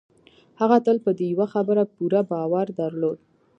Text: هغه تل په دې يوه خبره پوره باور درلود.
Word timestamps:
هغه 0.59 0.77
تل 0.85 0.97
په 1.05 1.11
دې 1.17 1.25
يوه 1.33 1.47
خبره 1.53 1.83
پوره 1.93 2.21
باور 2.31 2.67
درلود. 2.79 3.17